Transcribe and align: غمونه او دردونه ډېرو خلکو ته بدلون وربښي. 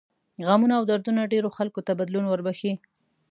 غمونه 0.47 0.73
او 0.79 0.83
دردونه 0.89 1.29
ډېرو 1.33 1.49
خلکو 1.57 1.79
ته 1.87 1.91
بدلون 1.99 2.25
وربښي. 2.27 2.73